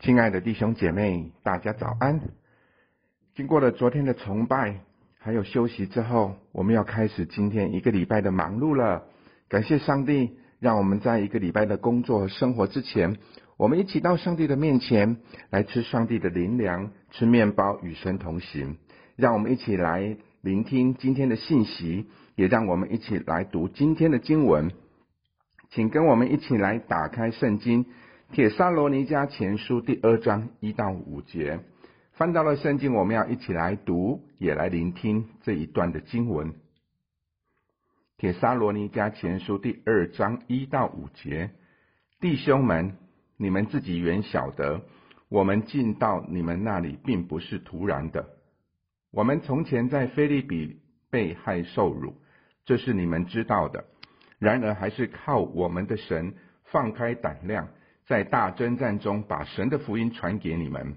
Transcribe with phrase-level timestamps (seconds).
[0.00, 2.20] 亲爱的弟兄姐妹，大家早安！
[3.34, 4.80] 经过了昨天的崇拜，
[5.18, 9.02] 还有休息之后，我们要开始今天一个礼拜的忙碌了。
[9.48, 13.16] 感谢上帝，让我们在一个礼拜的工作和生活之前，
[13.56, 15.16] 我们一起到上帝的面前
[15.50, 18.76] 来吃上帝的灵粮，吃面包与神同行。
[19.16, 24.70] 让我们一起来聆听今天的信息，也让我们一起来读今天的经文。
[25.70, 27.84] 请跟我们一起来打开圣经。
[28.30, 31.60] 帖撒罗尼迦前书第二章一到五节，
[32.12, 36.52] 翻到了圣经，我们要一起来读，也来聆听这一段的经文。
[38.18, 41.50] 帖撒罗尼迦前书第二章一到五节，
[42.20, 42.98] 弟兄们，
[43.38, 44.82] 你们自己原晓得，
[45.30, 48.28] 我们进到你们那里，并不是徒然的。
[49.10, 52.14] 我们从前在菲利比被害受辱，
[52.66, 53.86] 这是你们知道的。
[54.38, 57.68] 然而，还是靠我们的神放开胆量。
[58.08, 60.96] 在大征战中，把神的福音传给你们。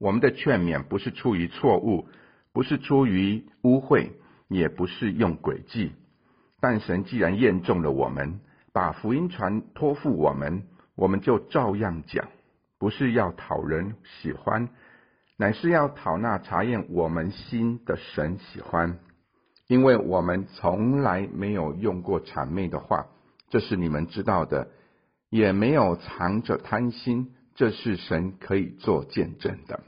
[0.00, 2.08] 我们的劝勉不是出于错误，
[2.52, 4.10] 不是出于污秽，
[4.48, 5.92] 也不是用诡计。
[6.60, 8.40] 但神既然验中了我们，
[8.72, 10.64] 把福音传托付我们，
[10.96, 12.28] 我们就照样讲，
[12.80, 14.68] 不是要讨人喜欢，
[15.36, 18.98] 乃是要讨那查验我们心的神喜欢。
[19.68, 23.06] 因为我们从来没有用过谄媚的话，
[23.48, 24.68] 这是你们知道的。
[25.34, 29.80] 也没有藏着贪心，这是神可以做见证的。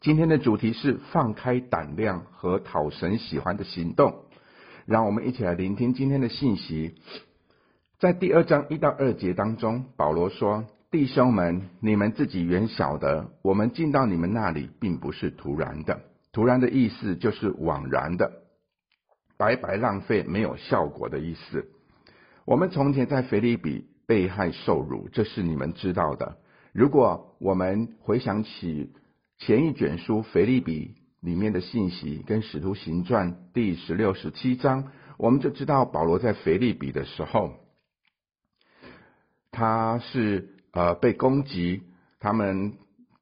[0.00, 4.24] 今天的主题是放开胆量和讨神喜欢的行动。
[4.86, 6.94] 让我们一起来聆听今天的信息。
[7.98, 16.00] 在第二章一到二节当中，保罗说：“弟兄们，你们自己原晓得，我们进到你们那里，并不是徒然的。
[16.32, 18.32] 徒然的意思就是枉然的，
[19.36, 21.68] 白白浪费，没有效果的意思。
[22.46, 26.36] 我们从前在腓立比。”被害受辱，这是你们知道的。
[26.72, 28.92] 如果我们回想起
[29.38, 37.54] 前一卷书腓立比里面的信息，跟使徒行传第十六、十七章，我们就知道保罗在腓立比的时候，
[39.50, 41.82] 他是呃被攻击，
[42.20, 42.74] 他们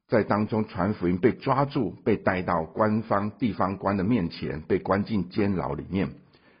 [0.07, 6.09] 在当中传福音被抓住，被带到官方地方官的面前，被关进监牢里面。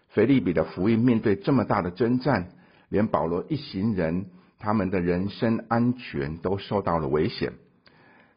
[0.09, 2.49] 腓立比的福音面对这么大的征战。
[2.89, 4.25] 连保罗一行人，
[4.59, 7.53] 他们的人身安全都受到了危险。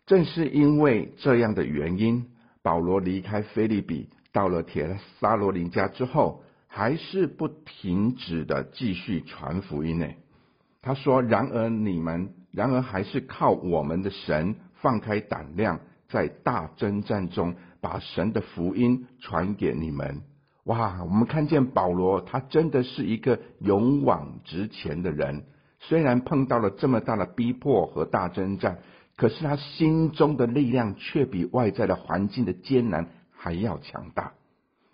[0.06, 2.26] 正是因为这样的原因，
[2.62, 10.06] 保罗离开菲利比，到了铁撒罗林家之后，还是不停止的继续传福音呢。
[10.80, 20.22] 他说：“然而你们，然而还是靠我们的神放开胆量，在大征战中把神的福音传给你们。”
[20.68, 25.44] 哇，我们看见保罗，他真的是一个勇往直前的人。
[25.80, 28.80] 虽然碰到了这么大的逼迫和大征战，
[29.16, 34.34] 可是他心中的力量却比外在的环境的艰难还要强大。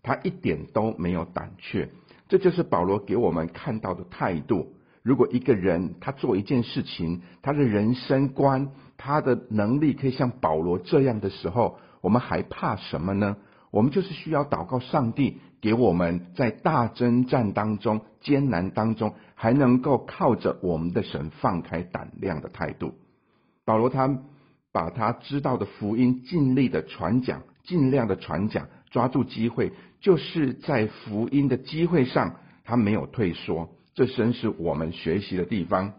[0.05, 1.91] 他一点都没有胆怯，
[2.29, 4.75] 这就是保罗给我们看到的态度。
[5.03, 13.37] 如果一个人他做一件事情，他的人生观、他的能力可以像保罗这样的时候，我们还怕什么呢？
[13.73, 15.41] 我们就是需要祷告上帝。
[15.65, 22.93] 给我们在大征战当中、艰难当中，还能够靠着我们的神放开胆量的态度。
[23.65, 24.19] 保罗他
[24.75, 33.71] 把他知道的福音尽力的传讲，尽量的传讲，抓住机会，就是在福音的机会上，他没有退缩。
[33.95, 35.95] 这真是我们学习的地方。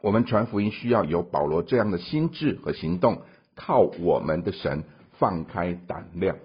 [0.00, 3.22] 我们传福音需要有保罗这样的心智和行动，
[3.56, 4.84] 靠我们的神
[5.18, 6.36] 放开胆量。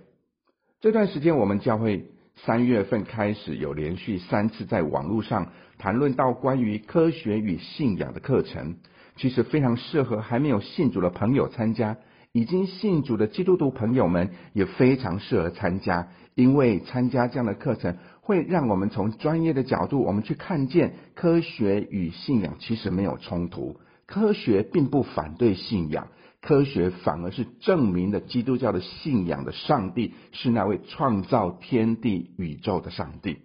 [0.80, 2.08] 这段时间我们教会。
[2.46, 8.78] 三月份开始有连续三次在网络上谈论到关于科学与信仰的课程，
[9.16, 11.98] 其实非常适合还没有信主的朋友参加，
[12.32, 26.08] 已经信主的基督徒朋友们也非常适合参加，因为参加这样的课程会让我们从专业的角度，我们去看见科学与信仰其实没有冲突，科学并不反对信仰。
[26.42, 33.38] 科学反而是证明了基督教的信仰的上帝是那位创造天地宇宙的上帝，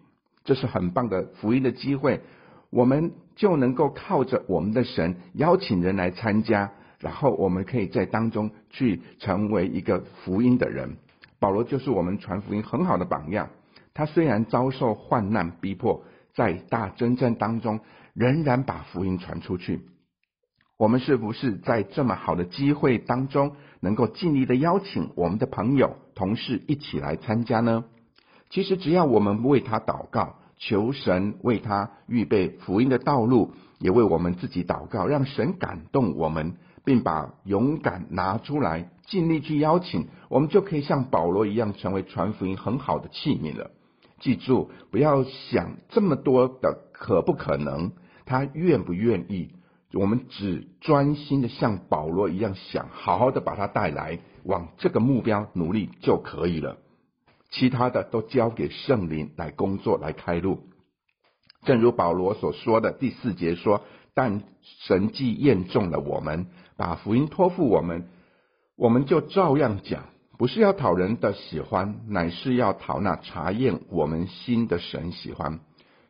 [0.44, 2.22] 这是很棒的福音的机会，
[2.70, 10.96] 我们就能够靠着我们的神邀请人来参加，然后我们可以在当中去成为一个福音的人。
[11.38, 13.50] 保罗就是我们传福音很好的榜样，
[13.92, 16.02] 他虽然遭受患难逼迫，
[16.34, 17.80] 在大征战当中
[18.14, 19.82] 仍然把福音传出去。
[20.78, 27.84] 我们是不是在这么好的机会当中，能够尽力的邀请我们的朋友、同事一起来参加呢？
[28.50, 43.70] 其实只要我们为他祷告，求神为他预备福音的道路，也为我们自己祷告，让神感动我们，并把勇敢拿出来，尽力去邀请，我们就可以像保罗一样，成为传福音很好的器皿了。
[44.20, 47.92] 记住，不要想这么多的可不可能，
[48.26, 49.50] 他愿不愿意，
[49.92, 56.78] 我们只专心的像保罗一样想，好好的把他带来，往这个目标努力就可以了。
[57.50, 60.64] 其他的都交给圣灵来工作，来开路。
[61.62, 63.82] 正如保罗所说的第四节说
[64.14, 66.46] ：“但神既验中了我们。”
[66.76, 68.08] 把福音托付我们，
[68.76, 70.04] 我们就照样讲，
[70.36, 75.60] 不是要讨人的喜欢，乃是要讨那查验我们心的神喜欢。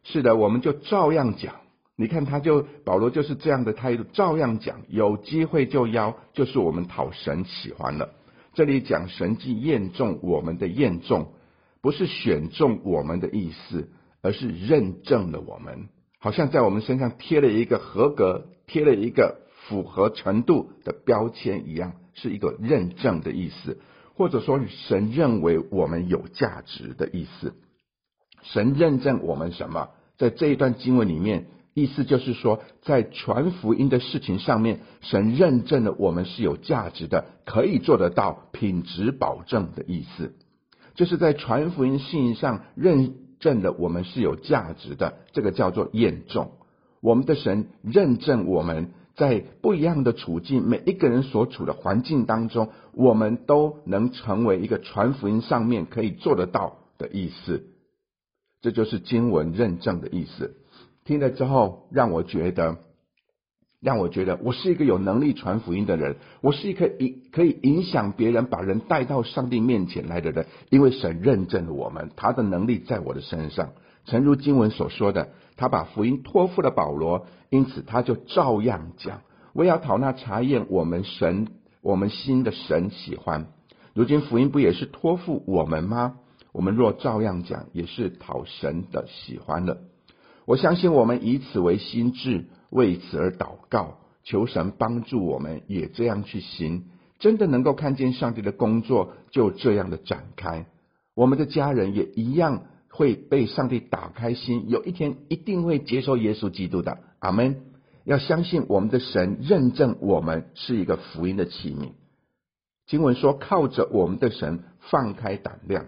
[0.03, 1.55] 是的，我们就照样讲。
[1.97, 8.11] 你看，他就保罗就是这样的态度，照样讲，有机会就邀，就是我们讨神喜欢了。
[8.55, 11.33] 这里讲神既验中我们的验中，
[11.81, 13.89] 不是选中我们的意思，
[14.23, 15.89] 而是认证了我们，
[16.19, 19.45] 好像在我们身上贴了一个合格，贴了一个。
[19.69, 23.81] 符合程度的标签一样，是一个认证的意思，
[24.15, 27.53] 或者说神认为我们有价值的意思。
[28.43, 29.89] 神认证我们什么？
[30.19, 40.33] 在这一段经文里面，意思就是说，在传福音的事情上面，神认证了我们是有价值的，可以做得到，品质保证的意思，
[40.95, 46.49] 就是在传福音信上认证了我们是有价值的，这个叫做验证。
[47.03, 48.93] 我们的神认证我们。
[49.17, 57.65] 在不一样的处境，每一个人所处的环境当中，我们都能成为一个传福音上面可以做得到的意思。
[58.61, 60.57] 这就是经文认证的意思。
[61.07, 62.79] 听了之后，让我觉得，
[63.81, 70.47] 让我觉得我是一个有能力传福音的人，我是一个影可以影响别人，把人带到上帝面前来的人。
[70.69, 73.71] 因为神认证了我们，他的能力在我的身上。
[74.05, 79.23] 诚如经文所说的，他把福音托付了保罗，因此他就照样讲。
[79.53, 81.47] 我要讨那查验我们神、
[81.83, 83.47] 我们心的神喜欢。
[83.95, 86.17] 如今福音不也是托付我们吗？
[86.53, 89.79] 我们若照样讲，也是讨神的喜欢了。
[90.47, 96.85] 我相信我们以此为心志，为此而祷告，求神帮助我们也这样去行，
[97.19, 100.67] 真的能够看见上帝的工作就这样的展开。
[101.15, 102.63] 我们的家人也一样。
[102.89, 107.01] 会被上帝打开心，有一天一定会接受耶稣基督的。
[107.19, 107.61] 阿门。
[108.05, 111.91] 要相信我们的神认证我们是一个福音的器皿。
[112.87, 115.85] 经文说，靠着我们的神放开胆量，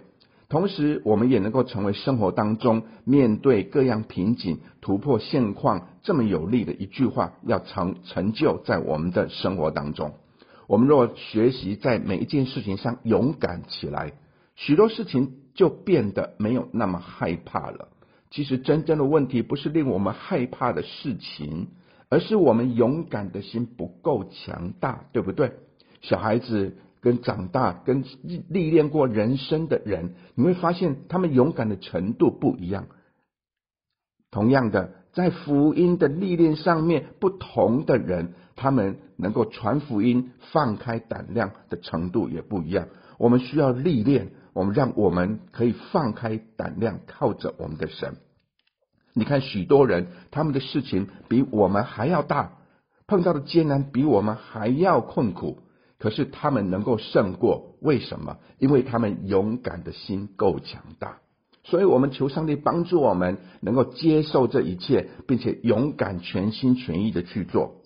[0.49, 10.15] 同时我们也能够成为生活当中面对各样瓶颈、突破现况这么有力的一句话，要成成就在我们的生活当中。
[10.67, 14.13] 我们若学习在每一件事情上勇敢起来，
[14.57, 15.35] 许多事情。
[15.59, 17.89] 就变得没有那么害怕了。
[18.31, 21.71] 其实真正的问题不是令我们害怕的事情，
[22.09, 25.55] 而是我们勇敢的心不够强大，对不对？
[26.01, 28.05] 小孩子跟长大、跟
[28.49, 32.87] 历练过人生的人，你会发现他们勇敢的程度不一样。
[34.31, 42.89] 同样的，在福音的历练上面，不同的人，他们能够传福音、放开胆量的程度也不一样。
[43.19, 44.31] 我们需要历练。
[44.55, 48.17] 我们让我们可以放开胆量，靠着我们的神。
[49.13, 52.59] 你看，许多人他们的事情比我们还要大，
[53.07, 55.63] 碰到的艰难比我们还要困苦，
[55.99, 58.39] 可是他们能够胜过，为什么？
[58.59, 61.19] 因为他们勇敢的心够强大。
[61.65, 67.83] 所以我们求上帝帮助我们，能够接受这一切，并且勇敢、全心全意的去做。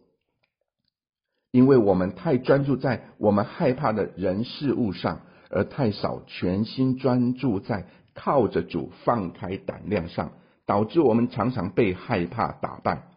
[1.51, 5.21] 因为我们太专注在我们害怕的人事物上。
[5.55, 10.33] 而太少全心专注在靠着主放开胆量上，
[10.65, 13.11] 导致我们常常被害怕打败。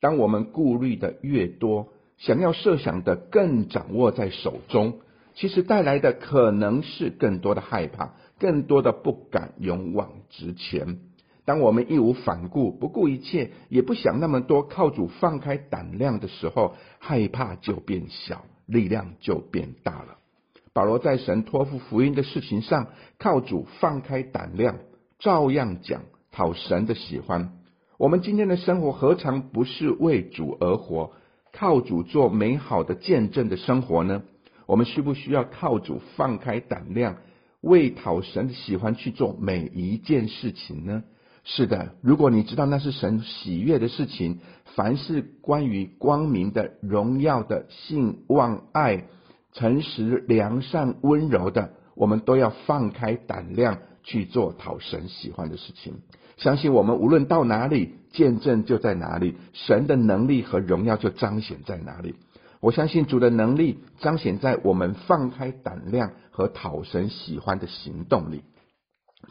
[0.00, 1.88] 当我们顾虑的越多，
[2.22, 5.00] 想要设想的更掌握在手中，
[5.34, 11.00] 其实带来的可能是更多的害怕，更多的不敢勇往直前。
[11.44, 20.18] 当我们义无反顾、不顾一切，也不想那么多，靠主放开胆量的时候，害怕就变小，力量就变大了。
[20.72, 22.86] 保罗在神托付福音的事情上，
[23.18, 24.78] 靠主放开胆量，
[25.18, 27.54] 照样讲，讨神的喜欢。
[27.98, 31.10] 我们今天的生活何尝不是为主而活，
[31.52, 34.22] 靠主做美好的见证的生活呢？
[34.66, 37.16] 我们需不需要靠主放开胆量，
[37.60, 41.02] 为讨神的喜欢去做每一件事情呢？
[41.44, 44.40] 是的，如果你知道那是神喜悦的事情，
[44.76, 49.04] 凡是关于光明的、荣耀的、信望爱。
[49.54, 56.00] 诚实、良善、温柔的，我们都要放开胆量去做讨神喜欢的事情。
[56.38, 62.14] 相信我们无论到哪里，见证就在哪里，神的能力和荣耀就彰显在哪里。
[62.60, 68.44] 我相信主的能力彰显在我们放开胆量和讨神喜欢的行动里。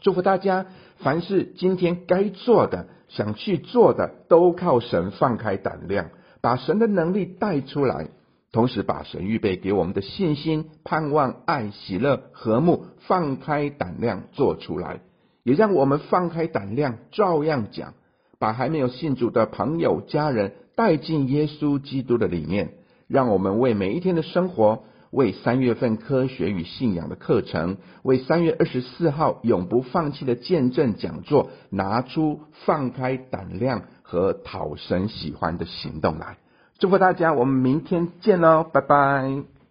[0.02, 0.66] 祝福大家，
[0.98, 6.10] 凡是今天该做的、想去做的，都靠神放开胆量，
[6.40, 8.08] 把神的能力带出来，
[8.52, 15.00] 同时把神预备给我们的信心、盼望、爱、喜乐、和睦，放开胆量做出来，
[15.42, 17.94] 也让我们放开胆量，照样讲，
[18.42, 22.72] 把还没有信主的朋友、家人带进耶稣基督的里面。
[23.06, 24.82] 让我们为每一天的生活，
[25.12, 36.38] 为三月份科学与信仰的课程，为三月二十四号永不放弃的见证讲座，拿出放开胆量和讨神喜欢的行动来。
[36.80, 39.61] 祝福大家，我们明天见喽，拜拜。